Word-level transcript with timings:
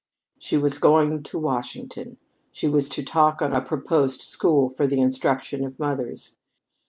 So 0.39 0.47
she 0.47 0.57
was 0.57 0.79
going 0.79 1.21
to 1.21 1.37
Washington. 1.37 2.17
She 2.51 2.67
was 2.67 2.89
to 2.89 3.03
talk 3.03 3.39
on 3.39 3.53
a 3.53 3.61
proposed 3.61 4.21
school 4.23 4.67
for 4.71 4.87
the 4.87 4.99
instruction 4.99 5.63
of 5.63 5.77
mothers. 5.77 6.39